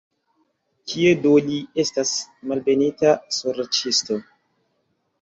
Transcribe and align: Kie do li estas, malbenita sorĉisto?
Kie 0.93 1.11
do 1.25 1.35
li 1.51 1.59
estas, 1.85 2.15
malbenita 2.53 3.15
sorĉisto? 3.41 4.23